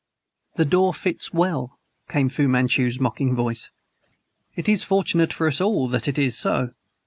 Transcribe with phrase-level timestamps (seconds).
[0.55, 1.77] "The door fits well,"
[2.09, 3.69] came Fu Manchu's mocking voice.
[4.55, 6.73] "It is fortunate for us all that it is so.